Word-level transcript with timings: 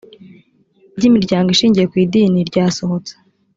by 0.97 1.03
imiryango 1.09 1.47
ishingiye 1.51 1.85
ku 1.91 1.95
idini 2.03 2.39
ryasohotse 2.49 3.13